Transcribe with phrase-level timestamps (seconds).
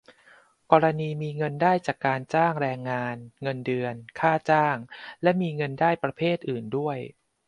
[0.71, 4.77] กรณีมีเงินได้จากการจ้างแรงงาน เงินเดือน ค่าจ้าง
[5.23, 6.97] และมีเงินได้ประเภทอื่นด้วย